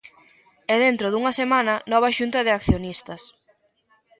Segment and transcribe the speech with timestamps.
[0.73, 3.21] E dentro dunha semana, nova xunta de accionistas.